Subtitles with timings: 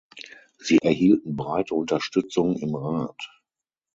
[0.57, 3.39] Sie erhielten breite Unterstützung im Rat.